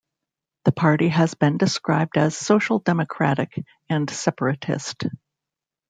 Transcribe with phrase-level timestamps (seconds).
[0.65, 5.03] The party has been described as social-democratic and separatist.